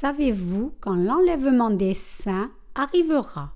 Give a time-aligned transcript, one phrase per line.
[0.00, 3.52] Savez-vous quand l'enlèvement des saints arrivera?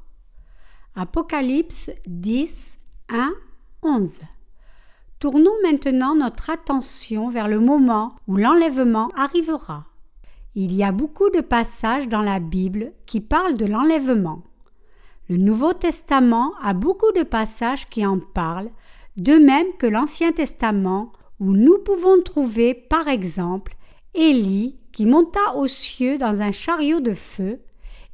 [0.95, 2.77] Apocalypse 10,
[3.09, 3.32] 1,
[3.82, 4.21] 11.
[5.21, 9.86] Tournons maintenant notre attention vers le moment où l'enlèvement arrivera.
[10.54, 14.43] Il y a beaucoup de passages dans la Bible qui parlent de l'enlèvement.
[15.31, 18.71] Le Nouveau Testament a beaucoup de passages qui en parlent,
[19.17, 23.75] de même que l'Ancien Testament, où nous pouvons trouver par exemple
[24.14, 27.61] Élie qui monta aux cieux dans un chariot de feu,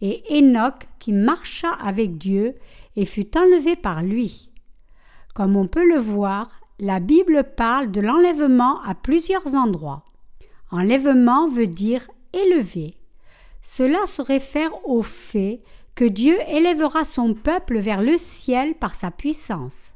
[0.01, 2.55] et Enoch qui marcha avec Dieu
[2.97, 4.51] et fut enlevé par lui.
[5.35, 10.05] Comme on peut le voir, la Bible parle de l'enlèvement à plusieurs endroits.
[10.71, 12.95] Enlèvement veut dire élever.
[13.63, 15.61] Cela se réfère au fait
[15.95, 19.93] que Dieu élèvera son peuple vers le ciel par sa puissance.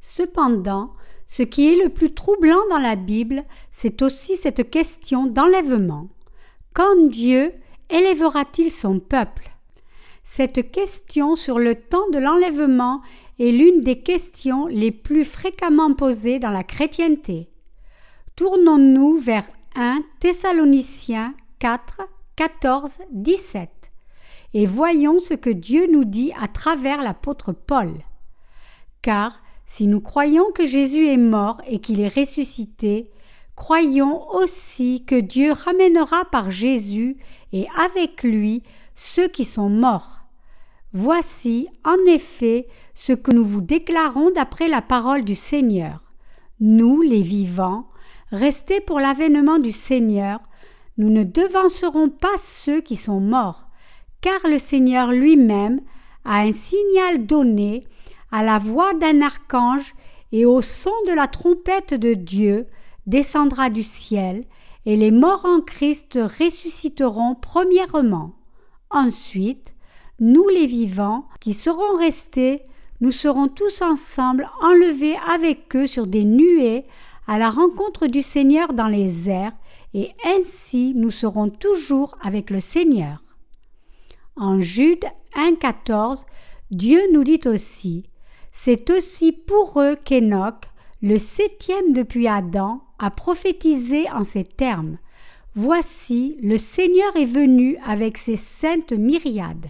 [0.00, 0.92] Cependant,
[1.30, 6.08] ce qui est le plus troublant dans la Bible, c'est aussi cette question d'enlèvement.
[6.74, 7.52] Quand Dieu
[7.88, 9.48] élèvera-t-il son peuple?
[10.24, 13.00] Cette question sur le temps de l'enlèvement
[13.38, 17.48] est l'une des questions les plus fréquemment posées dans la chrétienté.
[18.34, 22.00] Tournons-nous vers 1 Thessaloniciens 4,
[22.34, 23.70] 14, 17
[24.52, 27.92] et voyons ce que Dieu nous dit à travers l'apôtre Paul.
[29.00, 29.40] Car
[29.72, 33.08] si nous croyons que Jésus est mort et qu'il est ressuscité,
[33.54, 37.18] croyons aussi que Dieu ramènera par Jésus
[37.52, 38.64] et avec lui
[38.96, 40.22] ceux qui sont morts.
[40.92, 46.02] Voici, en effet, ce que nous vous déclarons d'après la parole du Seigneur.
[46.58, 47.86] Nous, les vivants,
[48.32, 50.40] restés pour l'avènement du Seigneur,
[50.98, 53.68] nous ne devancerons pas ceux qui sont morts,
[54.20, 55.80] car le Seigneur lui-même
[56.24, 57.84] a un signal donné
[58.30, 59.94] à la voix d'un archange
[60.32, 62.66] et au son de la trompette de Dieu,
[63.06, 64.44] descendra du ciel,
[64.86, 68.34] et les morts en Christ ressusciteront premièrement.
[68.90, 69.74] Ensuite,
[70.20, 72.62] nous les vivants, qui serons restés,
[73.00, 76.84] nous serons tous ensemble enlevés avec eux sur des nuées
[77.26, 79.52] à la rencontre du Seigneur dans les airs,
[79.94, 83.22] et ainsi nous serons toujours avec le Seigneur.
[84.36, 85.04] En Jude
[85.34, 86.24] 1,14,
[86.70, 88.09] Dieu nous dit aussi
[88.52, 90.66] c'est aussi pour eux qu'Enoch,
[91.02, 94.98] le septième depuis Adam, a prophétisé en ces termes.
[95.54, 99.66] Voici, le Seigneur est venu avec ses saintes myriades.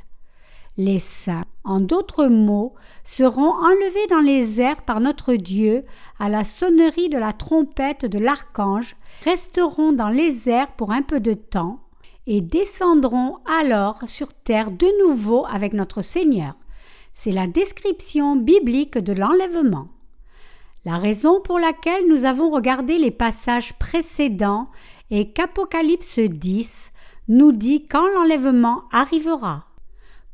[0.77, 2.75] Les saints, en d'autres mots,
[3.05, 5.85] seront enlevés dans les airs par notre Dieu
[6.19, 11.21] à la sonnerie de la trompette de l'archange, resteront dans les airs pour un peu
[11.21, 11.81] de temps,
[12.27, 16.55] et descendront alors sur terre de nouveau avec notre Seigneur
[17.23, 19.89] c'est la description biblique de l'enlèvement.
[20.87, 24.71] La raison pour laquelle nous avons regardé les passages précédents
[25.11, 26.93] est qu'Apocalypse 10
[27.29, 29.67] nous dit quand l'enlèvement arrivera.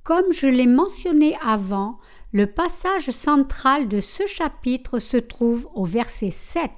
[0.05, 1.99] Comme je l'ai mentionné avant,
[2.31, 6.71] le passage central de ce chapitre se trouve au verset 7.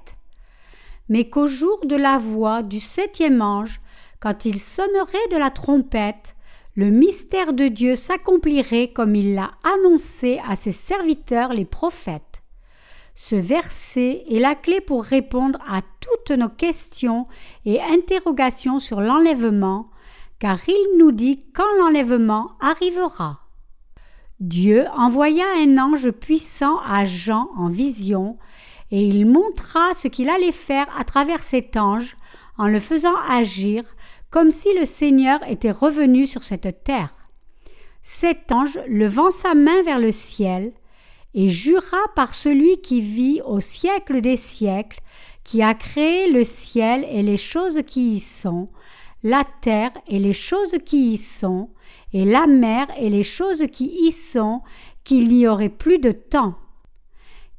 [1.07, 3.79] Mais qu'au jour de la voix du septième ange,
[4.19, 6.35] quand il sonnerait de la trompette,
[6.75, 12.43] le mystère de Dieu s'accomplirait comme il l'a annoncé à ses serviteurs les prophètes.
[13.15, 17.27] Ce verset est la clé pour répondre à toutes nos questions
[17.65, 19.89] et interrogations sur l'enlèvement,
[20.39, 23.41] car il nous dit quand l'enlèvement arrivera.
[24.39, 28.37] Dieu envoya un ange puissant à Jean en vision,
[28.89, 32.15] et il montra ce qu'il allait faire à travers cet ange
[32.57, 33.83] en le faisant agir
[34.29, 37.13] comme si le Seigneur était revenu sur cette terre.
[38.01, 40.73] Cet ange levant sa main vers le ciel,
[41.33, 44.99] et jura par celui qui vit au siècle des siècles,
[45.43, 48.69] qui a créé le ciel et les choses qui y sont,
[49.23, 51.69] la terre et les choses qui y sont,
[52.13, 54.61] et la mer et les choses qui y sont,
[55.03, 56.55] qu'il n'y aurait plus de temps.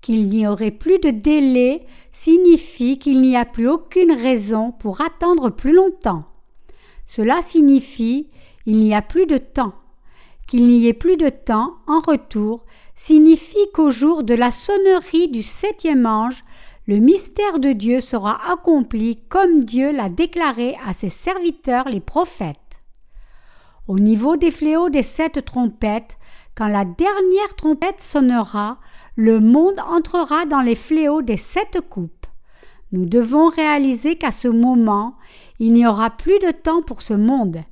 [0.00, 5.50] Qu'il n'y aurait plus de délai signifie qu'il n'y a plus aucune raison pour attendre
[5.50, 6.20] plus longtemps.
[7.12, 8.28] Cela signifie
[8.66, 9.72] il n'y a plus de temps.
[10.46, 12.64] Qu'il n'y ait plus de temps en retour
[12.94, 16.44] signifie qu'au jour de la sonnerie du septième ange,
[16.86, 22.80] le mystère de Dieu sera accompli comme Dieu l'a déclaré à ses serviteurs les prophètes.
[23.88, 26.16] Au niveau des fléaux des sept trompettes,
[26.54, 28.78] quand la dernière trompette sonnera,
[29.16, 32.28] le monde entrera dans les fléaux des sept coupes.
[32.92, 35.16] Nous devons réaliser qu'à ce moment,
[35.58, 37.62] il n'y aura plus de temps pour ce monde.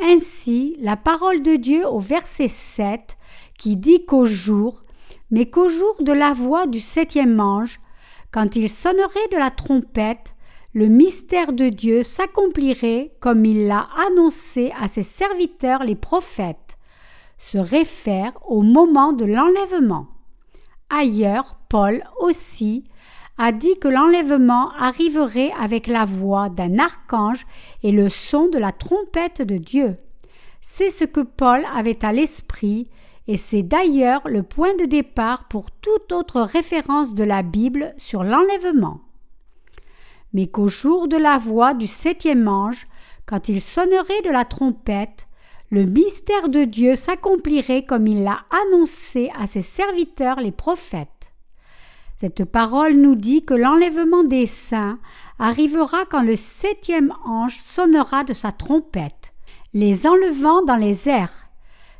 [0.00, 3.16] Ainsi, la parole de Dieu au verset 7,
[3.58, 4.82] qui dit qu'au jour,
[5.30, 7.80] mais qu'au jour de la voix du septième ange,
[8.30, 10.34] quand il sonnerait de la trompette,
[10.74, 16.78] le mystère de Dieu s'accomplirait comme il l'a annoncé à ses serviteurs les prophètes,
[17.36, 20.06] se réfère au moment de l'enlèvement.
[20.88, 22.84] Ailleurs, Paul aussi
[23.42, 27.44] a dit que l'enlèvement arriverait avec la voix d'un archange
[27.82, 29.96] et le son de la trompette de Dieu.
[30.60, 32.88] C'est ce que Paul avait à l'esprit,
[33.26, 38.22] et c'est d'ailleurs le point de départ pour toute autre référence de la Bible sur
[38.22, 39.00] l'enlèvement.
[40.32, 42.86] Mais qu'au jour de la voix du septième ange,
[43.26, 45.26] quand il sonnerait de la trompette,
[45.70, 48.38] le mystère de Dieu s'accomplirait comme il l'a
[48.68, 51.21] annoncé à ses serviteurs les prophètes.
[52.22, 55.00] Cette parole nous dit que l'enlèvement des saints
[55.40, 59.34] arrivera quand le septième ange sonnera de sa trompette,
[59.74, 61.48] les enlevant dans les airs.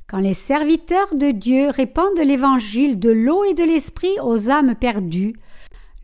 [0.07, 5.35] Quand les serviteurs de Dieu répandent l'évangile de l'eau et de l'esprit aux âmes perdues,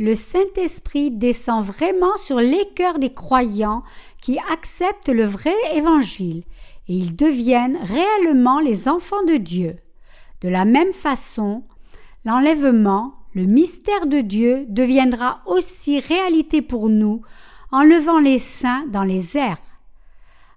[0.01, 3.85] le Saint-Esprit descend vraiment sur les cœurs des croyants
[4.21, 6.43] qui acceptent le vrai évangile
[6.89, 9.77] et ils deviennent réellement les enfants de Dieu.
[10.41, 11.63] De la même façon,
[12.25, 17.23] l'enlèvement, le mystère de Dieu deviendra aussi réalité pour nous
[17.71, 19.59] en levant les saints dans les airs.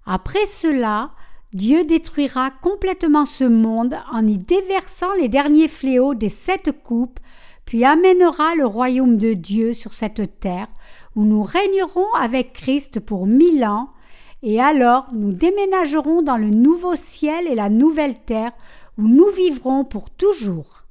[0.06, 1.12] Après cela,
[1.52, 7.20] Dieu détruira complètement ce monde en y déversant les derniers fléaux des sept coupes,
[7.66, 10.68] puis amènera le royaume de Dieu sur cette terre,
[11.14, 13.90] où nous régnerons avec Christ pour mille ans,
[14.42, 18.52] et alors nous déménagerons dans le nouveau ciel et la nouvelle terre,
[18.98, 20.81] où nous vivrons pour toujours.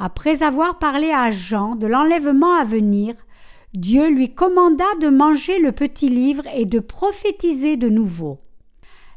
[0.00, 3.16] Après avoir parlé à Jean de l'enlèvement à venir,
[3.74, 8.38] Dieu lui commanda de manger le petit livre et de prophétiser de nouveau.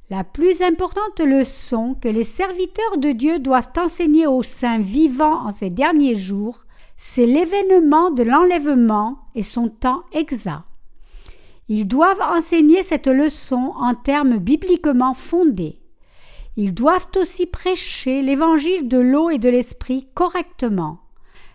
[0.09, 5.51] La plus importante leçon que les serviteurs de Dieu doivent enseigner aux saints vivants en
[5.51, 6.65] ces derniers jours,
[6.97, 10.63] c'est l'événement de l'enlèvement et son temps exact.
[11.69, 15.80] Ils doivent enseigner cette leçon en termes bibliquement fondés.
[16.57, 20.99] Ils doivent aussi prêcher l'évangile de l'eau et de l'esprit correctement.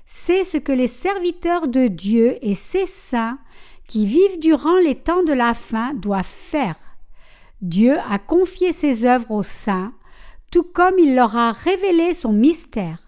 [0.07, 3.39] C'est ce que les serviteurs de Dieu et ses saints
[3.89, 6.77] qui vivent durant les temps de la fin doivent faire.
[7.61, 9.93] Dieu a confié ses œuvres aux saints,
[10.51, 12.99] tout comme il leur a révélé son mystère.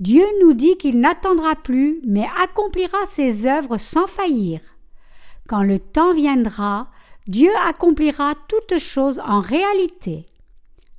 [0.00, 4.60] Dieu nous dit qu'il n'attendra plus, mais accomplira ses œuvres sans faillir.
[5.48, 6.88] Quand le temps viendra,
[7.26, 10.26] Dieu accomplira toutes choses en réalité.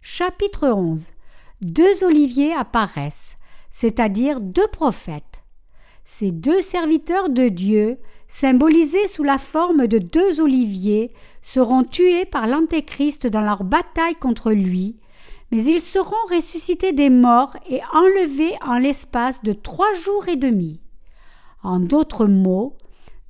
[0.07, 1.13] Chapitre 11
[1.61, 3.37] Deux oliviers apparaissent,
[3.71, 5.43] c'est-à-dire deux prophètes.
[6.03, 7.97] Ces deux serviteurs de Dieu,
[8.27, 11.11] symbolisés sous la forme de deux oliviers,
[11.41, 14.95] seront tués par l'Antéchrist dans leur bataille contre lui,
[15.51, 20.81] mais ils seront ressuscités des morts et enlevés en l'espace de trois jours et demi.
[21.63, 22.77] En d'autres mots,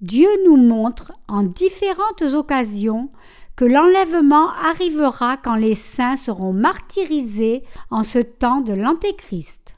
[0.02, 3.10] Dieu nous montre en différentes occasions
[3.56, 9.76] que l'enlèvement arrivera quand les saints seront martyrisés en ce temps de l'Antéchrist.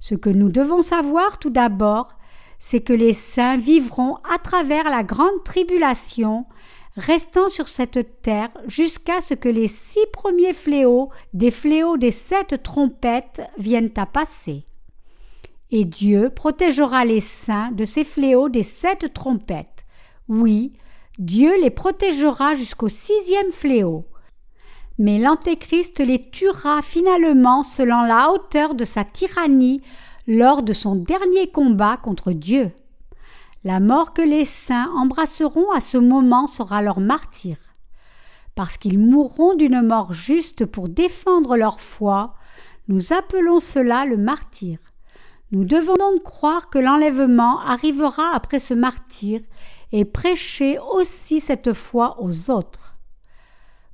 [0.00, 2.16] Ce que nous devons savoir tout d'abord,
[2.58, 6.46] c'est que les saints vivront à travers la grande tribulation,
[6.96, 12.62] restant sur cette terre jusqu'à ce que les six premiers fléaux des fléaux des sept
[12.62, 14.64] trompettes viennent à passer.
[15.70, 19.84] Et Dieu protégera les saints de ces fléaux des sept trompettes.
[20.28, 20.72] Oui,
[21.18, 24.04] Dieu les protégera jusqu'au sixième fléau.
[24.98, 29.80] Mais l'Antéchrist les tuera finalement selon la hauteur de sa tyrannie
[30.28, 32.70] lors de son dernier combat contre Dieu.
[33.64, 37.56] La mort que les saints embrasseront à ce moment sera leur martyr.
[38.54, 42.34] Parce qu'ils mourront d'une mort juste pour défendre leur foi,
[42.86, 44.78] nous appelons cela le martyr.
[45.50, 49.40] Nous devons donc croire que l'enlèvement arrivera après ce martyr
[49.92, 52.94] et prêcher aussi cette foi aux autres.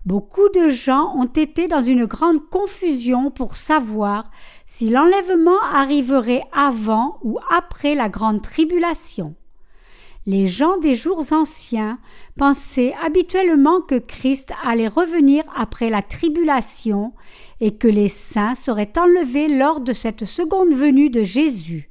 [0.04, 4.30] Beaucoup de gens ont été dans une grande confusion pour savoir
[4.66, 9.34] si l'enlèvement arriverait avant ou après la grande tribulation.
[10.26, 11.98] Les gens des jours anciens
[12.38, 17.12] pensaient habituellement que Christ allait revenir après la tribulation
[17.60, 21.90] et que les saints seraient enlevés lors de cette seconde venue de Jésus.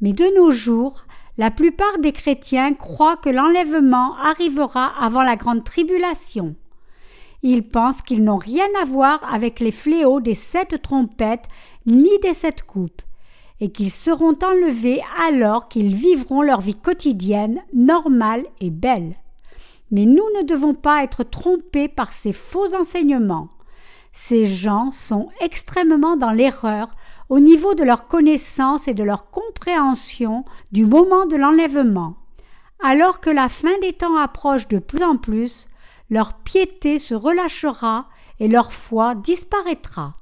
[0.00, 1.04] Mais de nos jours,
[1.38, 6.54] la plupart des chrétiens croient que l'enlèvement arrivera avant la grande tribulation.
[7.42, 11.46] Ils pensent qu'ils n'ont rien à voir avec les fléaux des sept trompettes
[11.86, 13.02] ni des sept coupes,
[13.60, 19.14] et qu'ils seront enlevés alors qu'ils vivront leur vie quotidienne normale et belle.
[19.90, 23.48] Mais nous ne devons pas être trompés par ces faux enseignements.
[24.12, 26.94] Ces gens sont extrêmement dans l'erreur
[27.30, 32.16] au niveau de leur connaissance et de leur compréhension du moment de l'enlèvement.
[32.82, 35.68] Alors que la fin des temps approche de plus en plus,
[36.10, 38.08] leur piété se relâchera
[38.40, 40.16] et leur foi disparaîtra.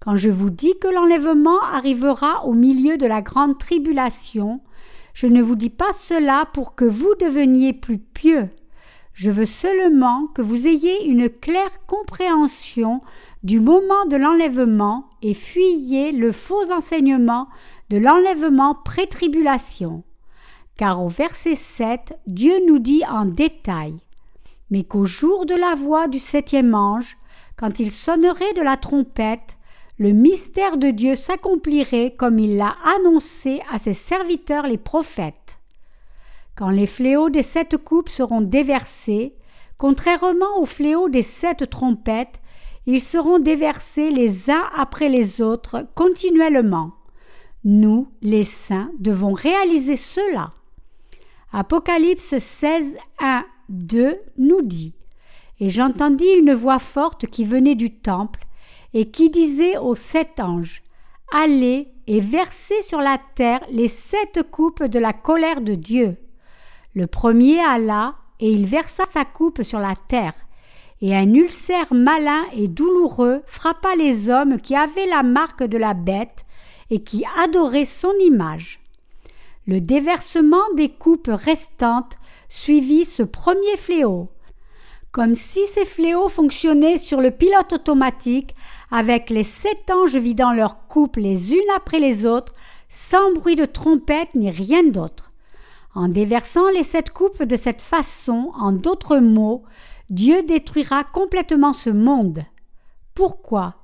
[0.00, 4.60] Quand je vous dis que l'enlèvement arrivera au milieu de la grande tribulation,
[5.14, 8.48] je ne vous dis pas cela pour que vous deveniez plus pieux.
[9.20, 13.02] Je veux seulement que vous ayez une claire compréhension
[13.42, 17.46] du moment de l'enlèvement et fuyiez le faux enseignement
[17.90, 20.04] de l'enlèvement pré-tribulation.
[20.78, 23.94] Car au verset 7, Dieu nous dit en détail
[24.70, 27.18] Mais qu'au jour de la voix du septième ange,
[27.58, 29.58] quand il sonnerait de la trompette,
[29.98, 35.34] le mystère de Dieu s'accomplirait comme il l'a annoncé à ses serviteurs les prophètes.
[36.60, 39.34] Quand les fléaux des sept coupes seront déversés,
[39.78, 42.38] contrairement aux fléaux des sept trompettes,
[42.84, 46.92] ils seront déversés les uns après les autres continuellement.
[47.64, 50.52] Nous, les saints, devons réaliser cela.
[51.50, 54.92] Apocalypse 16, 1, 2 nous dit
[55.60, 58.40] Et j'entendis une voix forte qui venait du temple
[58.92, 60.82] et qui disait aux sept anges
[61.32, 66.18] Allez et versez sur la terre les sept coupes de la colère de Dieu.
[66.92, 70.34] Le premier alla, et il versa sa coupe sur la terre,
[71.00, 75.94] et un ulcère malin et douloureux frappa les hommes qui avaient la marque de la
[75.94, 76.44] bête
[76.90, 78.80] et qui adoraient son image.
[79.68, 82.18] Le déversement des coupes restantes
[82.48, 84.28] suivit ce premier fléau,
[85.12, 88.56] comme si ces fléaux fonctionnaient sur le pilote automatique
[88.90, 92.52] avec les sept anges vidant leurs coupes les unes après les autres,
[92.88, 95.29] sans bruit de trompette ni rien d'autre.
[95.94, 99.64] En déversant les sept coupes de cette façon, en d'autres mots,
[100.08, 102.44] Dieu détruira complètement ce monde.
[103.14, 103.74] Pourquoi?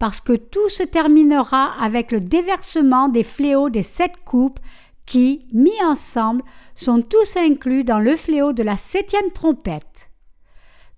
[0.00, 4.58] Parce que tout se terminera avec le déversement des fléaux des sept coupes
[5.06, 6.42] qui, mis ensemble,
[6.74, 10.10] sont tous inclus dans le fléau de la septième trompette.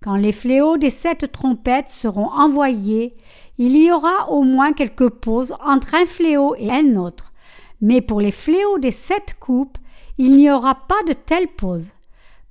[0.02, 3.16] Quand les fléaux des sept trompettes seront envoyés,
[3.58, 7.32] il y aura au moins quelques pauses entre un fléau et un autre,
[7.80, 9.78] mais pour les fléaux des sept coupes,
[10.18, 11.88] il n'y aura pas de telle pause,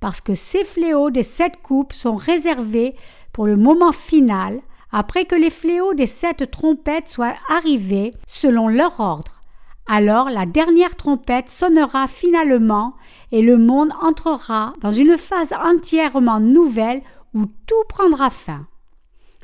[0.00, 2.94] parce que ces fléaux des sept coupes sont réservés
[3.32, 4.60] pour le moment final,
[4.92, 9.42] après que les fléaux des sept trompettes soient arrivés selon leur ordre.
[9.88, 12.94] Alors la dernière trompette sonnera finalement
[13.30, 17.02] et le monde entrera dans une phase entièrement nouvelle
[17.34, 18.66] où tout prendra fin.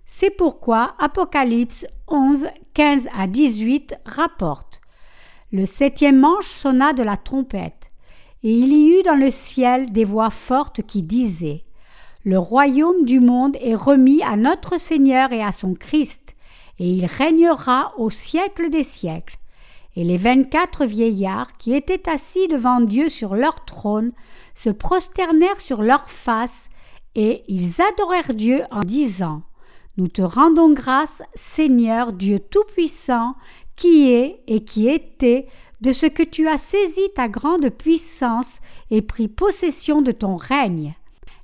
[0.05, 4.81] C'est pourquoi Apocalypse 11, 15 à 18 rapporte
[5.52, 7.82] Le septième manche sonna de la trompette,
[8.45, 11.65] et il y eut dans le ciel des voix fortes qui disaient
[12.25, 16.35] Le royaume du monde est remis à notre Seigneur et à son Christ,
[16.79, 19.39] et il régnera au siècle des siècles.
[19.95, 24.13] Et les vingt-quatre vieillards qui étaient assis devant Dieu sur leur trône
[24.55, 26.69] se prosternèrent sur leurs faces,
[27.15, 29.43] et ils adorèrent Dieu en disant
[29.99, 33.35] nous te rendons grâce, Seigneur Dieu Tout-Puissant,
[33.77, 35.47] qui est et qui était,
[35.83, 38.61] de ce que tu as saisi ta grande puissance
[38.91, 40.95] et pris possession de ton règne.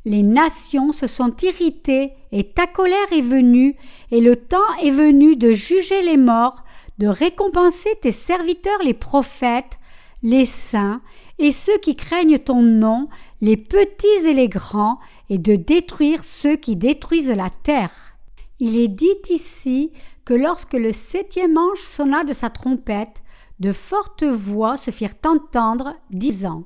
[0.04, 3.76] Les nations se sont irritées et ta colère est venue,
[4.12, 6.64] et le temps est venu de juger les morts,
[6.98, 9.78] de récompenser tes serviteurs les prophètes,
[10.22, 11.02] les saints,
[11.38, 13.08] et ceux qui craignent ton nom,
[13.40, 14.98] les petits et les grands,
[15.30, 18.16] et de détruire ceux qui détruisent la terre.
[18.60, 19.92] Il est dit ici
[20.24, 23.22] que lorsque le septième ange sonna de sa trompette,
[23.60, 26.64] de fortes voix se firent entendre, disant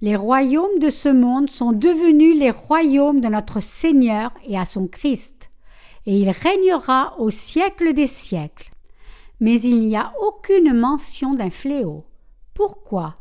[0.00, 4.86] Les royaumes de ce monde sont devenus les royaumes de notre Seigneur et à son
[4.86, 5.50] Christ,
[6.06, 8.70] et il régnera au siècle des siècles.
[9.40, 12.04] Mais il n'y a aucune mention d'un fléau.
[12.54, 13.14] Pourquoi?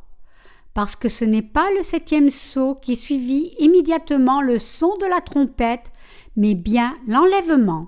[0.73, 5.19] Parce que ce n'est pas le septième sceau qui suivit immédiatement le son de la
[5.19, 5.91] trompette
[6.35, 7.87] mais bien l'enlèvement.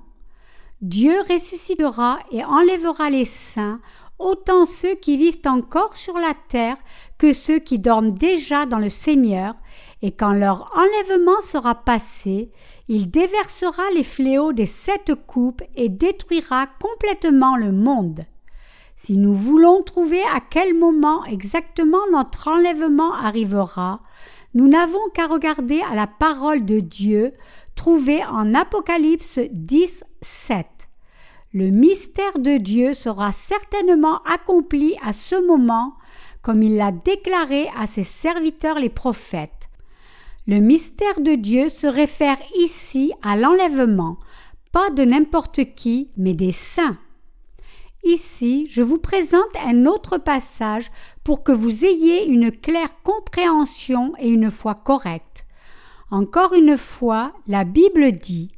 [0.81, 3.79] Dieu ressuscitera et enlèvera les saints,
[4.23, 6.77] autant ceux qui vivent encore sur la terre
[7.17, 9.55] que ceux qui dorment déjà dans le Seigneur,
[10.01, 12.51] et quand leur enlèvement sera passé,
[12.87, 18.25] il déversera les fléaux des sept coupes et détruira complètement le monde.
[18.95, 24.01] Si nous voulons trouver à quel moment exactement notre enlèvement arrivera,
[24.53, 27.31] nous n'avons qu'à regarder à la parole de Dieu
[27.75, 30.67] trouvé en Apocalypse 10, 7.
[31.55, 35.93] Le mystère de Dieu sera certainement accompli à ce moment,
[36.41, 39.69] comme il l'a déclaré à ses serviteurs les prophètes.
[40.47, 44.17] Le mystère de Dieu se réfère ici à l'enlèvement,
[44.71, 46.97] pas de n'importe qui, mais des saints.
[48.03, 50.89] Ici, je vous présente un autre passage
[51.23, 55.45] pour que vous ayez une claire compréhension et une foi correcte.
[56.09, 58.49] Encore une fois, la Bible dit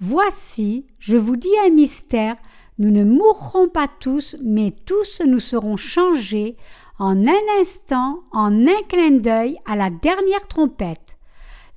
[0.00, 2.36] Voici, je vous dis un mystère,
[2.78, 6.56] nous ne mourrons pas tous, mais tous nous serons changés
[7.00, 11.16] en un instant, en un clin d'œil, à la dernière trompette.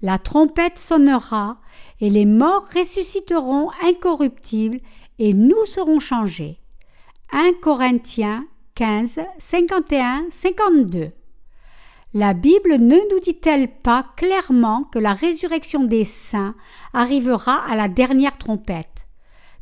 [0.04, 1.58] La trompette sonnera,
[2.00, 4.80] et les morts ressusciteront incorruptibles,
[5.18, 6.60] et nous serons changés.
[7.32, 11.12] 1 Corinthiens 15, 51, 52.
[12.14, 16.56] La Bible ne nous dit-elle pas clairement que la résurrection des saints
[16.92, 19.08] arrivera à la dernière trompette?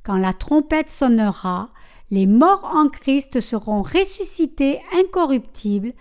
[0.01, 1.69] Quand la trompette sonnera,
[2.09, 5.93] les morts en Christ seront ressuscités incorruptibles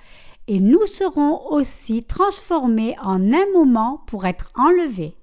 [0.46, 5.14] et nous serons aussi transformés en un moment pour être enlevés.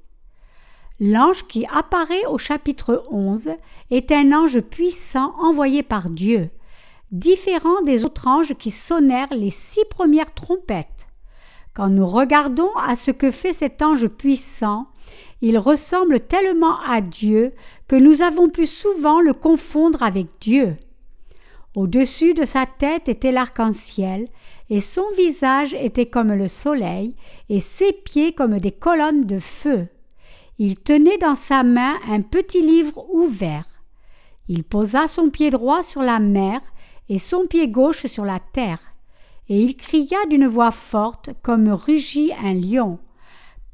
[0.99, 3.49] L'ange qui apparaît au chapitre 11
[3.89, 6.51] est un ange puissant envoyé par Dieu,
[7.11, 11.07] différent des autres anges qui sonnèrent les six premières trompettes.
[11.75, 14.87] Quand nous regardons à ce que fait cet ange puissant,
[15.41, 17.53] il ressemble tellement à Dieu
[17.87, 20.77] que nous avons pu souvent le confondre avec Dieu.
[21.75, 24.29] Au-dessus de sa tête était l'arc-en-ciel,
[24.69, 27.13] et son visage était comme le soleil,
[27.49, 29.89] et ses pieds comme des colonnes de feu.
[30.57, 33.67] Il tenait dans sa main un petit livre ouvert.
[34.47, 36.61] Il posa son pied droit sur la mer
[37.09, 38.94] et son pied gauche sur la terre,
[39.49, 42.99] et il cria d'une voix forte comme rugit un lion.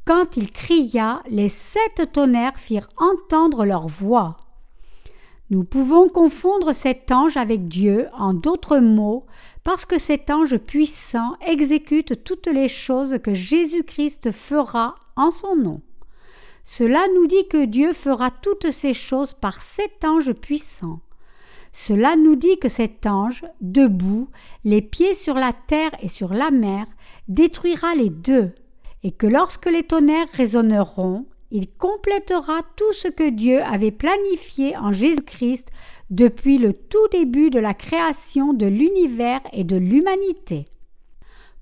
[0.06, 4.38] Quand il cria, les sept tonnerres firent entendre leur voix.
[5.52, 9.26] Nous pouvons confondre cet ange avec Dieu, en d'autres mots,
[9.64, 15.82] parce que cet ange puissant exécute toutes les choses que Jésus-Christ fera en son nom.
[16.64, 21.00] Cela nous dit que Dieu fera toutes ces choses par cet ange puissant.
[21.74, 24.30] Cela nous dit que cet ange, debout,
[24.64, 26.86] les pieds sur la terre et sur la mer,
[27.28, 28.52] détruira les deux,
[29.04, 34.92] et que lorsque les tonnerres résonneront, il complétera tout ce que Dieu avait planifié en
[34.92, 35.68] Jésus-Christ
[36.10, 40.68] depuis le tout début de la création de l'univers et de l'humanité.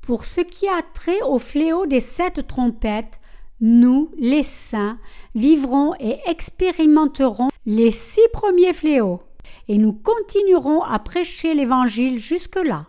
[0.02, 3.20] Pour ce qui a trait au fléau des sept trompettes,
[3.62, 4.98] nous, les saints,
[5.36, 9.22] vivrons et expérimenterons les six premiers fléaux,
[9.68, 12.88] et nous continuerons à prêcher l'Évangile jusque-là.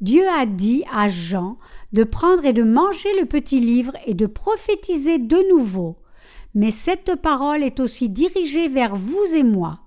[0.00, 1.58] Dieu a dit à Jean
[1.92, 5.96] de prendre et de manger le petit livre et de prophétiser de nouveau.
[6.54, 9.80] Mais cette parole est aussi dirigée vers vous et moi.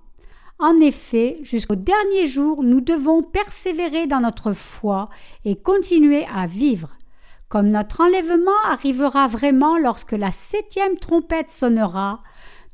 [0.58, 5.10] En effet, jusqu'au dernier jour, nous devons persévérer dans notre foi
[5.44, 6.96] et continuer à vivre.
[7.48, 12.22] Comme notre enlèvement arrivera vraiment lorsque la septième trompette sonnera,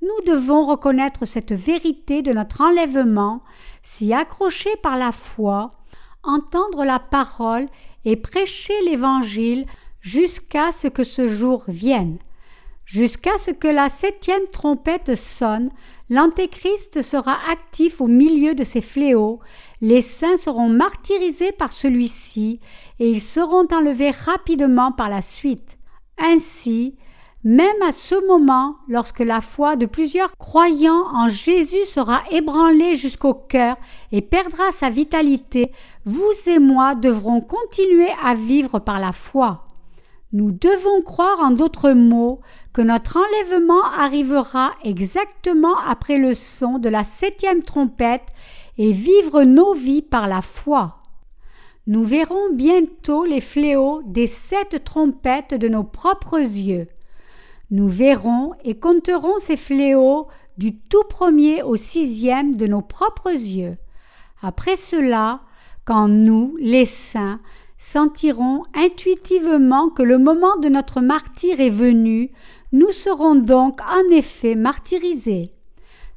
[0.02, 3.42] nous devons reconnaître cette vérité de notre enlèvement,
[3.82, 5.70] s'y accrocher par la foi,
[6.24, 7.68] entendre la parole
[8.04, 9.64] et prêcher l'Évangile
[10.00, 12.18] jusqu'à ce que ce jour vienne.
[12.84, 15.70] Jusqu'à ce que la septième trompette sonne,
[16.10, 19.38] l'Antéchrist sera actif au milieu de ces fléaux,
[19.80, 22.58] les saints seront martyrisés par celui-ci,
[22.98, 25.78] et ils seront enlevés rapidement par la suite.
[26.18, 26.96] Ainsi,
[27.44, 33.34] même à ce moment, lorsque la foi de plusieurs croyants en Jésus sera ébranlée jusqu'au
[33.34, 33.76] cœur
[34.12, 35.72] et perdra sa vitalité,
[36.04, 39.64] vous et moi devrons continuer à vivre par la foi.
[40.32, 42.40] Nous devons croire en d'autres mots
[42.72, 48.28] que notre enlèvement arrivera exactement après le son de la septième trompette
[48.78, 50.98] et vivre nos vies par la foi.
[51.88, 56.86] Nous verrons bientôt les fléaux des sept trompettes de nos propres yeux.
[57.72, 63.78] Nous verrons et compterons ces fléaux du tout premier au sixième de nos propres yeux.
[64.42, 65.40] Après cela,
[65.86, 67.40] quand nous, les saints,
[67.78, 72.30] sentirons intuitivement que le moment de notre martyr est venu,
[72.72, 75.54] nous serons donc en effet martyrisés.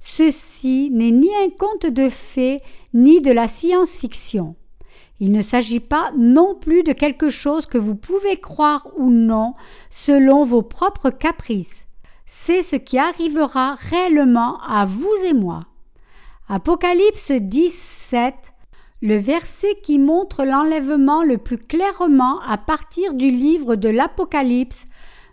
[0.01, 2.61] Ceci n'est ni un conte de fées
[2.93, 4.57] ni de la science-fiction.
[5.19, 9.53] Il ne s'agit pas non plus de quelque chose que vous pouvez croire ou non
[9.89, 11.87] selon vos propres caprices.
[12.25, 15.61] C'est ce qui arrivera réellement à vous et moi.
[16.49, 18.33] Apocalypse 17
[19.01, 24.85] le verset qui montre l'enlèvement le plus clairement à partir du livre de l'Apocalypse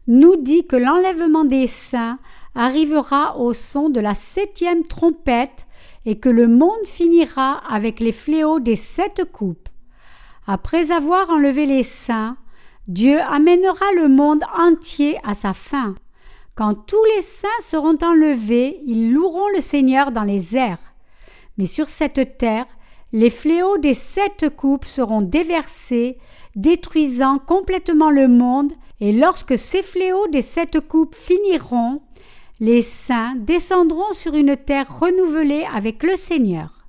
[0.08, 2.18] nous dit que l'enlèvement des saints
[2.54, 5.66] arrivera au son de la septième trompette
[6.04, 9.68] et que le monde finira avec les fléaux des sept coupes.
[10.46, 12.36] Après avoir enlevé les saints,
[12.88, 15.94] Dieu amènera le monde entier à sa fin.
[16.56, 20.80] Quand tous les saints seront enlevés, ils loueront le Seigneur dans les airs.
[21.58, 22.66] Mais sur cette terre,
[23.12, 26.18] les fléaux des sept coupes seront déversés,
[26.56, 32.00] détruisant complètement le monde, et lorsque ces fléaux des sept coupes finiront,
[32.58, 36.86] les saints descendront sur une terre renouvelée avec le Seigneur.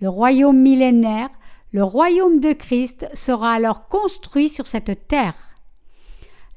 [0.00, 1.28] Le royaume millénaire,
[1.72, 5.34] le royaume de Christ sera alors construit sur cette terre.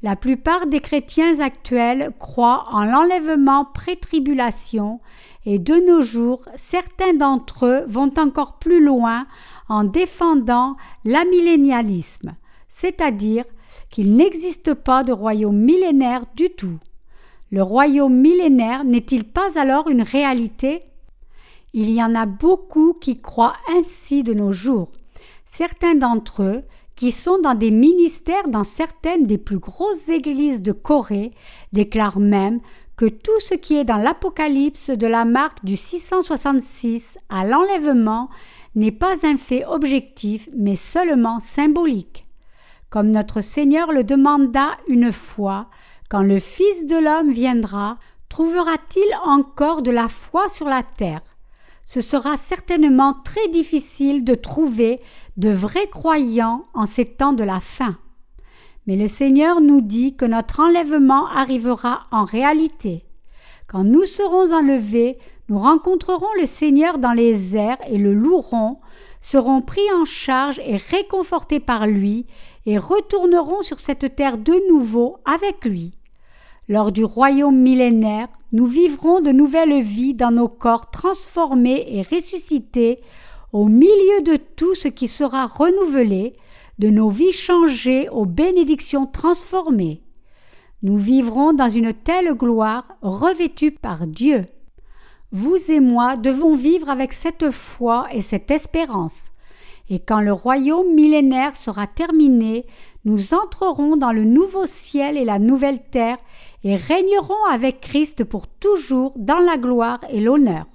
[0.04, 5.00] La plupart des chrétiens actuels croient en l'enlèvement pré-tribulation
[5.46, 9.26] et de nos jours, certains d'entre eux vont encore plus loin
[9.70, 10.76] en défendant
[11.06, 12.36] l'amillénialisme,
[12.68, 13.46] c'est-à-dire
[13.90, 16.78] qu'il n'existe pas de royaume millénaire du tout.
[17.52, 20.82] Le royaume millénaire n'est-il pas alors une réalité?
[21.74, 24.92] Il y en a beaucoup qui croient ainsi de nos jours.
[25.58, 26.64] Certains d'entre eux,
[26.98, 31.32] qui sont dans des ministères dans certaines des plus grosses églises de Corée,
[31.72, 32.60] déclarent même
[32.98, 38.30] que tout ce qui est dans l'Apocalypse de la marque du 666 à l'enlèvement
[38.76, 42.26] n'est pas un fait objectif mais seulement symbolique.
[42.90, 45.70] Comme notre Seigneur le demanda une fois,
[46.10, 51.35] quand le Fils de l'homme viendra, trouvera-t-il encore de la foi sur la terre?
[51.86, 55.00] Ce sera certainement très difficile de trouver
[55.38, 57.98] de vrais croyants en ces temps de la fin.
[58.88, 63.06] Mais le Seigneur nous dit que notre enlèvement arrivera en réalité.
[63.68, 65.18] Quand nous serons enlevés,
[65.50, 68.80] nous rencontrerons le Seigneur dans les airs et le louerons,
[69.22, 72.26] serons pris en charge et réconfortés par lui,
[72.66, 75.94] et retournerons sur cette terre de nouveau avec lui.
[76.68, 83.02] Lors du royaume millénaire, nous vivrons de nouvelles vies dans nos corps transformés et ressuscités
[83.52, 86.38] au milieu de tout ce qui sera renouvelé,
[86.80, 90.04] de nos vies changées aux bénédictions transformées.
[90.84, 94.46] Nous vivrons dans une telle gloire revêtue par Dieu.
[95.34, 99.32] Vous et moi devons vivre avec cette foi et cette espérance.
[99.90, 102.66] Et quand le royaume millénaire sera terminé,
[103.04, 106.18] nous entrerons dans le nouveau ciel et la nouvelle terre
[106.64, 110.66] et régnerons avec Christ pour toujours dans la gloire et l'honneur.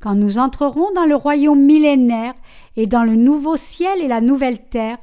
[0.00, 2.34] Quand nous entrerons dans le royaume millénaire
[2.76, 4.98] et dans le nouveau ciel et la nouvelle terre,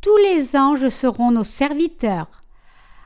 [0.00, 2.44] tous les anges seront nos serviteurs.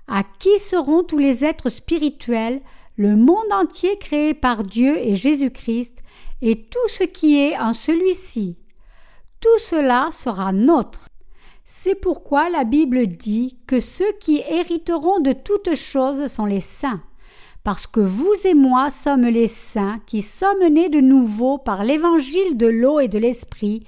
[0.08, 2.60] À qui seront tous les êtres spirituels,
[2.96, 5.98] le monde entier créé par Dieu et Jésus-Christ,
[6.42, 8.58] et tout ce qui est en celui-ci?
[9.42, 11.08] Tout cela sera nôtre.
[11.66, 17.02] C'est pourquoi la Bible dit que ceux qui hériteront de toutes choses sont les saints
[17.64, 22.56] parce que vous et moi sommes les saints qui sommes nés de nouveau par l'évangile
[22.56, 23.84] de l'eau et de l'esprit,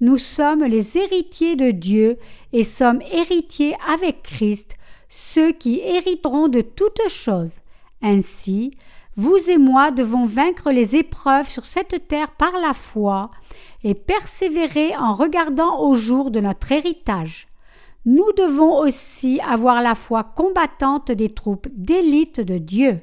[0.00, 2.16] nous sommes les héritiers de Dieu
[2.54, 4.76] et sommes héritiers avec Christ,
[5.10, 7.56] ceux qui hériteront de toutes choses.
[8.00, 8.70] Ainsi,
[9.16, 13.28] vous et moi devons vaincre les épreuves sur cette terre par la foi
[13.84, 17.48] et persévérer en regardant au jour de notre héritage.
[18.06, 22.96] Nous devons aussi avoir la foi combattante des troupes d'élite de Dieu.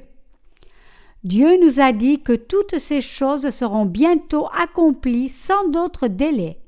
[1.24, 6.58] Dieu nous a dit que toutes ces choses seront bientôt accomplies sans d'autre délai.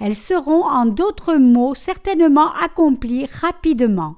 [0.00, 4.16] Elles seront en d'autres mots certainement accomplies rapidement.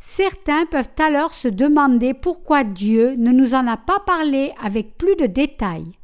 [0.00, 5.16] Certains peuvent alors se demander pourquoi Dieu ne nous en a pas parlé avec plus
[5.16, 5.97] de détails.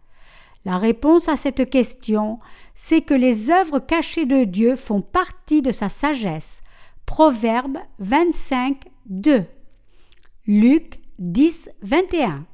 [0.64, 2.38] La réponse à cette question,
[2.74, 6.62] c'est que les œuvres cachées de Dieu font partie de sa sagesse.
[7.04, 9.42] Proverbe 25, 2.
[10.46, 12.46] Luc 10, 21.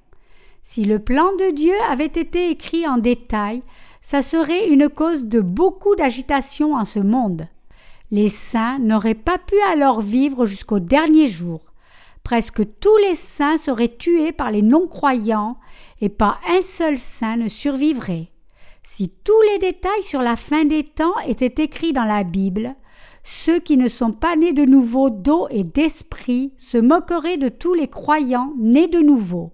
[0.63, 3.63] Si le plan de Dieu avait été écrit en détail,
[4.01, 7.47] ça serait une cause de beaucoup d'agitation en ce monde.
[8.11, 11.70] Les saints n'auraient pas pu alors vivre jusqu'au dernier jour.
[12.23, 15.57] Presque tous les saints seraient tués par les non-croyants
[16.01, 18.31] et pas un seul saint ne survivrait.
[18.83, 22.75] Si tous les détails sur la fin des temps étaient écrits dans la Bible,
[23.23, 27.75] ceux qui ne sont pas nés de nouveau d'eau et d'esprit se moqueraient de tous
[27.75, 29.53] les croyants nés de nouveau.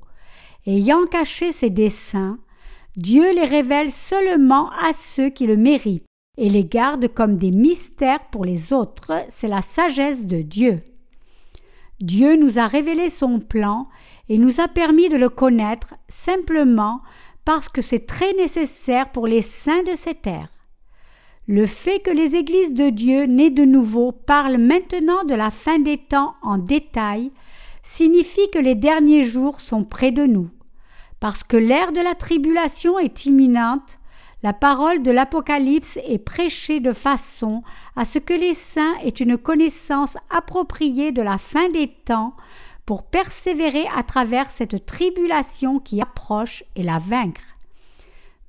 [0.66, 2.38] Ayant caché ses desseins,
[2.96, 6.06] Dieu les révèle seulement à ceux qui le méritent
[6.38, 10.80] et les garde comme des mystères pour les autres, c'est la sagesse de Dieu.
[12.00, 13.88] Dieu nous a révélé son plan
[14.28, 17.00] et nous a permis de le connaître simplement
[17.44, 20.48] parce que c'est très nécessaire pour les saints de cette ère.
[21.48, 25.78] Le fait que les églises de Dieu nées de nouveau parlent maintenant de la fin
[25.78, 27.30] des temps en détail
[27.82, 30.50] signifie que les derniers jours sont près de nous.
[31.20, 33.98] Parce que l'ère de la tribulation est imminente,
[34.42, 37.62] la parole de l'Apocalypse est prêchée de façon
[37.96, 42.34] à ce que les saints aient une connaissance appropriée de la fin des temps
[42.84, 47.42] pour persévérer à travers cette tribulation qui approche et la vaincre.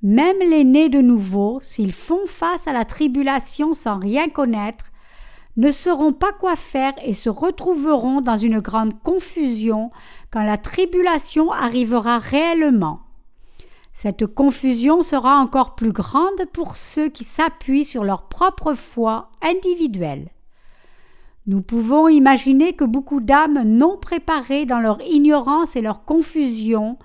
[0.02, 4.92] Même les nés de nouveau, s'ils font face à la tribulation sans rien connaître,
[5.56, 9.90] ne sauront pas quoi faire et se retrouveront dans une grande confusion
[10.30, 13.00] quand la tribulation arrivera réellement.
[14.00, 20.28] Cette confusion sera encore plus grande pour ceux qui s'appuient sur leur propre foi individuelle.
[21.48, 26.96] Nous pouvons imaginer que beaucoup d'âmes non préparées dans leur ignorance et leur confusion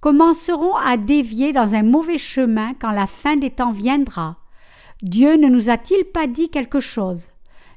[0.00, 4.38] commenceront à dévier dans un mauvais chemin quand la fin des temps viendra.
[5.02, 7.28] Dieu ne nous a-t-il pas dit quelque chose?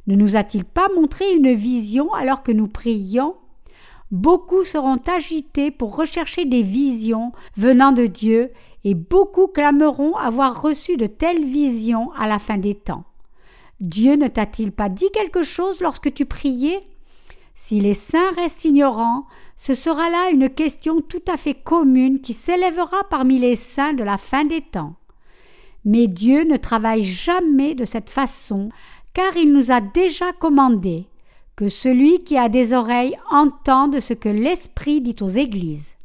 [0.07, 3.35] Ne nous a-t-il pas montré une vision alors que nous prions?
[4.11, 8.51] Beaucoup seront agités pour rechercher des visions venant de Dieu,
[8.83, 13.05] et beaucoup clameront avoir reçu de telles visions à la fin des temps.
[13.79, 16.81] Dieu ne t'a-t-il pas dit quelque chose lorsque tu priais?
[17.55, 22.33] Si les saints restent ignorants, ce sera là une question tout à fait commune qui
[22.33, 24.95] s'élèvera parmi les saints de la fin des temps.
[25.85, 28.69] Mais Dieu ne travaille jamais de cette façon,
[29.13, 31.05] car il nous a déjà commandé
[31.55, 35.95] que celui qui a des oreilles entende ce que l'Esprit dit aux Églises.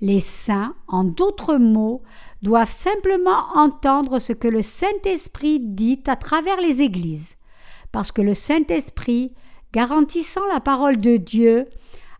[0.00, 2.02] Les saints, en d'autres mots,
[2.42, 7.36] doivent simplement entendre ce que le Saint-Esprit dit à travers les Églises,
[7.92, 9.34] parce que le Saint-Esprit,
[9.72, 11.66] garantissant la parole de Dieu,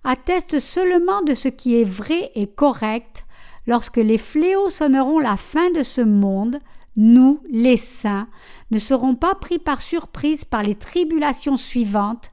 [0.05, 3.25] atteste seulement de ce qui est vrai et correct
[3.67, 6.59] lorsque les fléaux sonneront la fin de ce monde,
[6.97, 8.29] nous, les saints,
[8.71, 12.31] ne serons pas pris par surprise par les tribulations suivantes,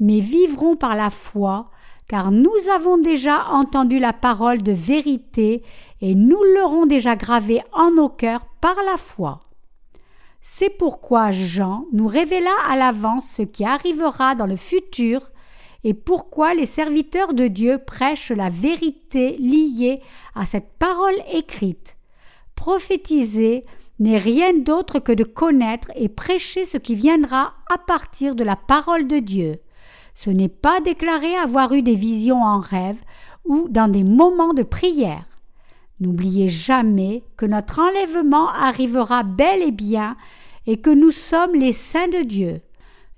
[0.00, 1.70] mais vivrons par la foi,
[2.08, 5.62] car nous avons déjà entendu la parole de vérité
[6.00, 9.40] et nous l'aurons déjà gravée en nos cœurs par la foi.
[10.40, 15.20] C'est pourquoi Jean nous révéla à l'avance ce qui arrivera dans le futur
[15.84, 20.00] et pourquoi les serviteurs de Dieu prêchent la vérité liée
[20.34, 21.96] à cette parole écrite.
[22.54, 23.64] Prophétiser
[23.98, 28.56] n'est rien d'autre que de connaître et prêcher ce qui viendra à partir de la
[28.56, 29.60] parole de Dieu.
[30.20, 32.98] Ce n'est pas déclarer avoir eu des visions en rêve
[33.44, 35.28] ou dans des moments de prière.
[36.00, 40.16] N'oubliez jamais que notre enlèvement arrivera bel et bien
[40.66, 42.62] et que nous sommes les saints de Dieu.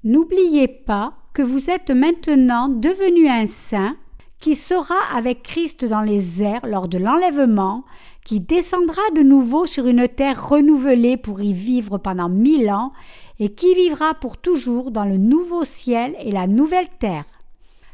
[0.04, 3.96] N'oubliez pas que vous êtes maintenant devenu un saint
[4.40, 7.84] qui sera avec Christ dans les airs lors de l'enlèvement,
[8.24, 12.92] qui descendra de nouveau sur une terre renouvelée pour y vivre pendant mille ans,
[13.38, 17.24] et qui vivra pour toujours dans le nouveau ciel et la nouvelle terre.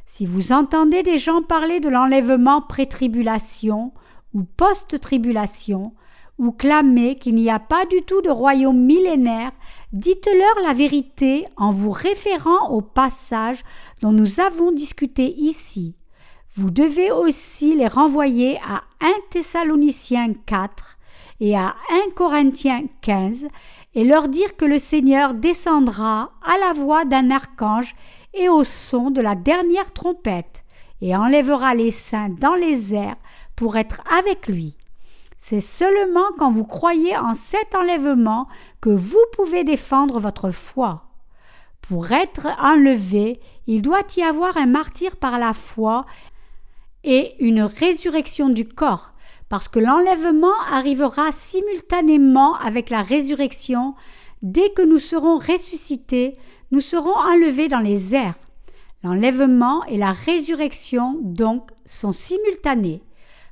[0.07, 3.93] Si vous entendez des gens parler de l'enlèvement pré-tribulation
[4.35, 5.95] ou post-tribulation,
[6.39, 9.53] ou clamer qu'il n'y a pas du tout de royaume millénaire,
[9.93, 13.65] dites-leur la vérité en vous référant au passage
[14.03, 15.95] dont nous avons discuté ici.
[16.59, 20.97] Vous devez aussi les renvoyer à 1 Thessaloniciens 4
[21.41, 21.75] et à
[22.09, 23.47] 1 Corinthiens 15
[23.95, 27.95] et leur dire que le Seigneur descendra à la voix d'un archange
[28.33, 30.65] et au son de la dernière trompette
[31.03, 33.17] et enlèvera les saints dans les airs
[33.55, 34.77] pour être avec lui.
[35.37, 38.49] C'est seulement quand vous croyez en cet enlèvement
[38.81, 41.03] que vous pouvez défendre votre foi.
[41.83, 46.07] Pour être enlevé, il doit y avoir un martyr par la foi
[47.07, 49.13] et une résurrection du corps,
[49.49, 53.95] parce que l'enlèvement arrivera simultanément avec la résurrection.
[54.43, 56.37] Dès que nous serons ressuscités,
[56.73, 58.35] nous serons enlevés dans les airs.
[59.05, 63.03] L'enlèvement et la résurrection, donc, sont simultanés.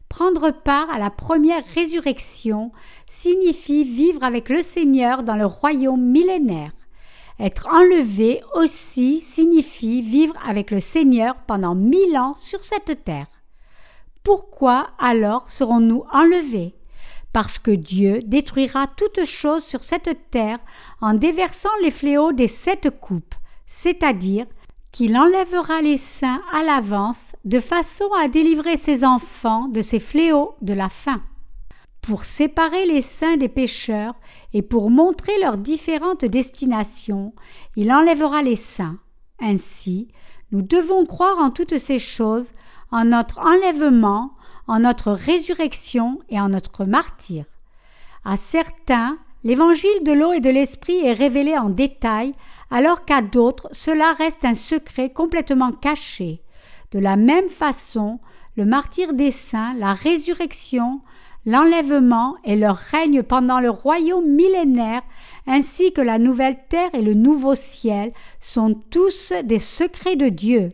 [0.09, 2.73] Prendre part à la première résurrection
[3.07, 6.73] signifie vivre avec le Seigneur dans le royaume millénaire.
[7.41, 13.27] Être enlevé aussi signifie vivre avec le Seigneur pendant mille ans sur cette terre.
[14.25, 16.75] Pourquoi alors serons-nous enlevés?
[17.35, 20.59] Parce que Dieu détruira toute chose sur cette terre
[21.03, 23.35] en déversant les fléaux des sept coupes,
[23.67, 24.47] c'est-à-dire
[24.93, 30.55] qu'il enlèvera les saints à l'avance de façon à délivrer ses enfants de ces fléaux
[30.63, 31.21] de la faim.
[32.01, 34.15] Pour séparer les saints des pécheurs
[34.55, 37.35] et pour montrer leurs différentes destinations,
[37.77, 38.99] il enlèvera les saints.
[39.39, 40.09] Ainsi,
[40.51, 42.53] nous devons croire en toutes ces choses
[42.95, 44.31] en notre enlèvement,
[44.69, 47.45] en notre résurrection et en notre martyr.
[48.25, 52.35] À certains, l'évangile de l'eau et de l'esprit est révélé en détail,
[52.71, 56.41] alors qu'à d'autres, cela reste un secret complètement caché.
[56.93, 58.21] De la même façon,
[58.57, 61.01] le martyr des saints, la résurrection,
[61.47, 65.03] l'enlèvement et leur règne pendant le royaume millénaire,
[65.49, 70.73] ainsi que la nouvelle terre et le nouveau ciel, sont tous des secrets de Dieu.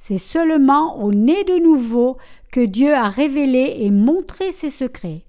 [0.00, 2.18] C'est seulement au nez de nouveau
[2.52, 5.24] que Dieu a révélé et montré ses secrets.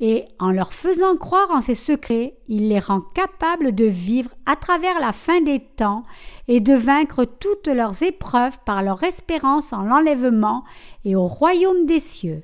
[0.00, 4.56] et en leur faisant croire en ses secrets, il les rend capables de vivre à
[4.56, 6.02] travers la fin des temps
[6.48, 10.64] et de vaincre toutes leurs épreuves par leur espérance en l'enlèvement
[11.04, 12.42] et au royaume des cieux.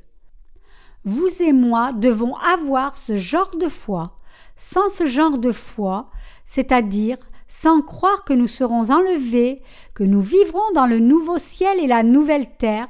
[1.04, 4.14] Vous et moi devons avoir ce genre de foi.
[4.56, 6.10] Sans ce genre de foi,
[6.44, 7.16] c'est-à-dire
[7.50, 9.60] sans croire que nous serons enlevés,
[9.92, 12.86] que nous vivrons dans le nouveau ciel et la nouvelle terre,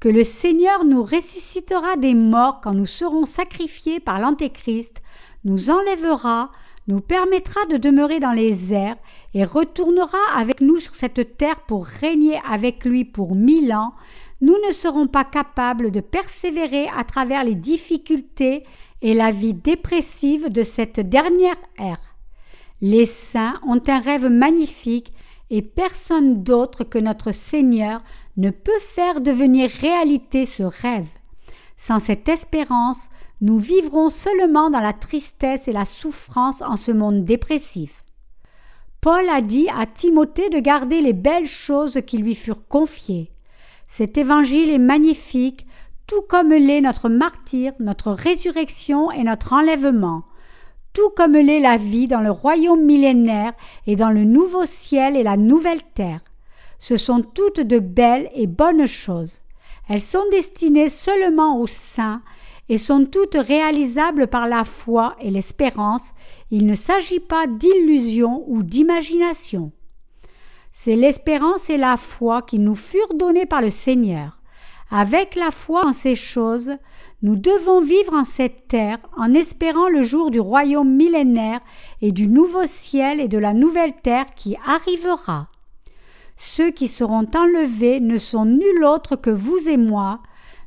[0.00, 5.00] que le Seigneur nous ressuscitera des morts quand nous serons sacrifiés par l'Antéchrist,
[5.44, 6.50] nous enlèvera,
[6.88, 8.96] nous permettra de demeurer dans les airs
[9.32, 13.94] et retournera avec nous sur cette terre pour régner avec lui pour mille ans,
[14.40, 18.64] nous ne serons pas capables de persévérer à travers les difficultés
[19.02, 22.09] et la vie dépressive de cette dernière ère.
[22.82, 25.12] Les saints ont un rêve magnifique
[25.50, 28.02] et personne d'autre que notre Seigneur
[28.36, 31.08] ne peut faire devenir réalité ce rêve.
[31.76, 33.08] Sans cette espérance,
[33.42, 38.04] nous vivrons seulement dans la tristesse et la souffrance en ce monde dépressif.
[39.00, 43.30] Paul a dit à Timothée de garder les belles choses qui lui furent confiées.
[43.86, 45.66] Cet évangile est magnifique,
[46.06, 50.24] tout comme l'est notre martyr, notre résurrection et notre enlèvement
[50.92, 53.52] tout comme l'est la vie dans le royaume millénaire
[53.86, 56.20] et dans le nouveau ciel et la nouvelle terre.
[56.78, 59.40] Ce sont toutes de belles et bonnes choses.
[59.88, 62.22] Elles sont destinées seulement aux saints
[62.68, 66.12] et sont toutes réalisables par la foi et l'espérance.
[66.50, 69.72] Il ne s'agit pas d'illusion ou d'imagination.
[70.72, 74.38] C'est l'espérance et la foi qui nous furent données par le Seigneur.
[74.90, 76.72] Avec la foi en ces choses,
[77.22, 81.60] nous devons vivre en cette terre en espérant le jour du royaume millénaire
[82.00, 85.48] et du nouveau ciel et de la nouvelle terre qui arrivera.
[86.36, 90.20] Ceux qui seront enlevés ne sont nul autre que vous et moi.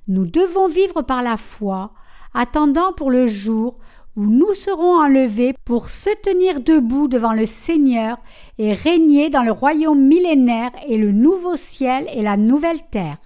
[0.07, 1.91] Nous devons vivre par la foi,
[2.35, 3.79] attendant pour le jour
[4.15, 8.17] où nous serons enlevés pour se tenir debout devant le Seigneur
[8.59, 13.17] et régner dans le royaume millénaire et le nouveau ciel et la nouvelle terre.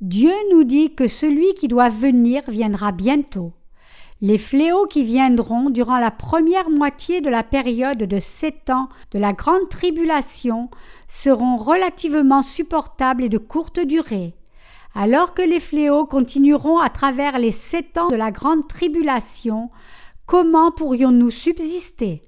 [0.00, 3.52] Dieu nous dit que celui qui doit venir viendra bientôt.
[4.20, 9.20] Les fléaux qui viendront durant la première moitié de la période de sept ans de
[9.20, 10.68] la grande tribulation
[11.06, 14.34] seront relativement supportables et de courte durée.
[14.96, 19.70] Alors que les fléaux continueront à travers les sept ans de la grande tribulation,
[20.26, 22.22] comment pourrions-nous subsister?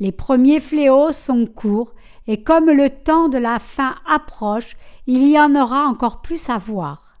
[0.00, 1.94] Les premiers fléaux sont courts
[2.26, 6.58] et comme le temps de la fin approche, il y en aura encore plus à
[6.58, 7.20] voir.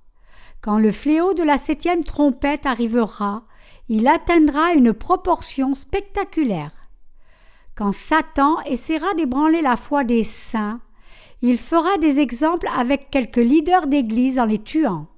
[0.60, 3.44] Quand le fléau de la septième trompette arrivera,
[3.88, 6.72] il atteindra une proportion spectaculaire.
[7.74, 10.80] Quand Satan essaiera d'ébranler la foi des saints,
[11.42, 15.08] il fera des exemples avec quelques leaders d'Église en les tuant.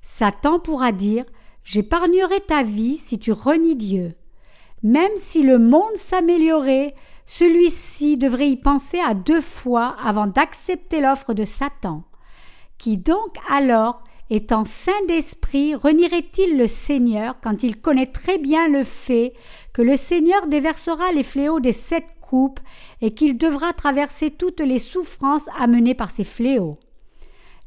[0.00, 1.26] Satan pourra dire
[1.64, 4.14] J'épargnerai ta vie si tu renies Dieu.
[4.82, 6.94] Même si le monde s'améliorait,
[7.30, 12.04] celui-ci devrait y penser à deux fois avant d'accepter l'offre de Satan.
[12.78, 18.82] Qui donc alors, étant saint d'esprit, renierait-il le Seigneur quand il connaît très bien le
[18.82, 19.34] fait
[19.74, 22.60] que le Seigneur déversera les fléaux des sept coupes
[23.02, 26.78] et qu'il devra traverser toutes les souffrances amenées par ces fléaux?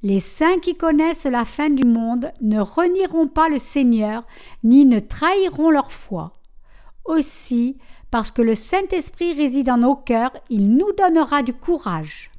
[0.02, 4.24] Les saints qui connaissent la fin du monde ne renieront pas le Seigneur,
[4.63, 6.39] ni ne trahiront leur foi.
[7.06, 7.78] Aussi,
[8.12, 12.30] parce que le Saint-Esprit réside en nos cœurs, il nous donnera du courage.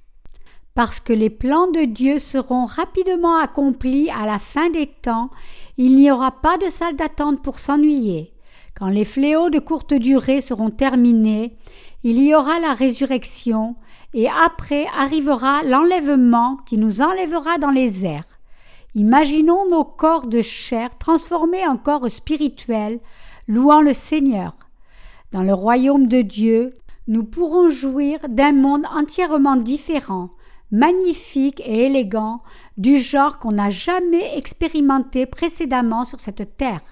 [0.75, 5.31] Parce que les plans de Dieu seront rapidement accomplis à la fin des temps,
[5.79, 8.33] il n'y aura pas de salle d'attente pour s'ennuyer.
[8.75, 11.57] Quand les fléaux de courte durée seront terminés,
[12.05, 13.77] il y aura la résurrection,
[14.15, 18.25] et après arrivera l'enlèvement qui nous enlèvera dans les airs.
[18.95, 23.01] Imaginons nos corps de chair transformés en corps spirituels,
[23.49, 24.55] louant le Seigneur.
[25.33, 26.75] Dans le royaume de Dieu,
[27.09, 30.29] nous pourrons jouir d'un monde entièrement différent,
[30.71, 32.42] magnifique et élégant,
[32.77, 36.83] du genre qu'on n'a jamais expérimenté précédemment sur cette terre.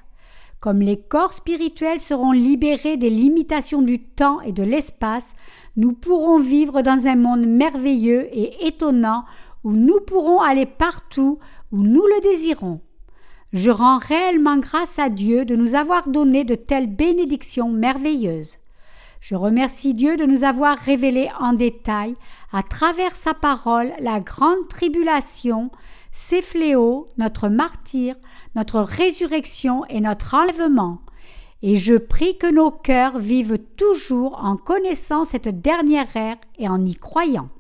[0.58, 5.34] Comme les corps spirituels seront libérés des limitations du temps et de l'espace,
[5.76, 9.26] nous pourrons vivre dans un monde merveilleux et étonnant
[9.64, 11.38] où nous pourrons aller partout
[11.72, 12.80] où nous le désirons.
[13.53, 18.59] Je rends réellement grâce à Dieu de nous avoir donné de telles bénédictions merveilleuses.
[19.20, 22.14] Je remercie Dieu de nous avoir révélé en détail,
[22.53, 25.70] à travers sa parole, la grande tribulation,
[26.12, 28.14] ses fléaux, notre martyr,
[28.55, 31.01] notre résurrection et notre enlèvement.
[31.62, 36.84] Et je prie que nos cœurs vivent toujours en connaissant cette dernière ère et en
[36.86, 37.51] y croyant.